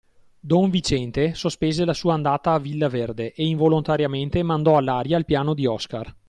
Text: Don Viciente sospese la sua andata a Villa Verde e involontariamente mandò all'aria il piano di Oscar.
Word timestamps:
Don 0.39 0.71
Viciente 0.71 1.35
sospese 1.35 1.85
la 1.85 1.93
sua 1.93 2.15
andata 2.15 2.53
a 2.53 2.57
Villa 2.57 2.89
Verde 2.89 3.33
e 3.33 3.45
involontariamente 3.45 4.41
mandò 4.41 4.75
all'aria 4.75 5.15
il 5.15 5.25
piano 5.25 5.53
di 5.53 5.67
Oscar. 5.67 6.11